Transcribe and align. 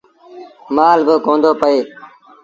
مآل 0.75 0.99
با 1.07 1.15
ڪوندو 1.25 1.51
پيٚئي۔ 1.59 1.79